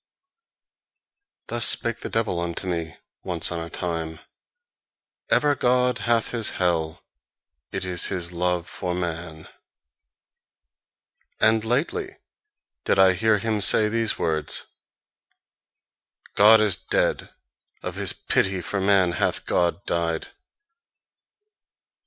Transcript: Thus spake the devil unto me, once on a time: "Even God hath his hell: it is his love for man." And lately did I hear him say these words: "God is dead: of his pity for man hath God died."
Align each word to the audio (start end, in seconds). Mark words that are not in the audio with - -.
Thus 1.45 1.63
spake 1.67 1.99
the 1.99 2.09
devil 2.09 2.39
unto 2.39 2.65
me, 2.65 2.97
once 3.23 3.51
on 3.51 3.59
a 3.59 3.69
time: 3.69 4.19
"Even 5.31 5.55
God 5.59 5.99
hath 5.99 6.31
his 6.31 6.49
hell: 6.57 7.03
it 7.71 7.85
is 7.85 8.07
his 8.07 8.31
love 8.31 8.67
for 8.67 8.95
man." 8.95 9.47
And 11.39 11.63
lately 11.63 12.17
did 12.83 12.97
I 12.97 13.13
hear 13.13 13.37
him 13.37 13.61
say 13.61 13.89
these 13.89 14.17
words: 14.17 14.65
"God 16.33 16.61
is 16.61 16.75
dead: 16.75 17.29
of 17.83 17.93
his 17.93 18.11
pity 18.11 18.59
for 18.59 18.81
man 18.81 19.11
hath 19.11 19.45
God 19.45 19.85
died." 19.85 20.29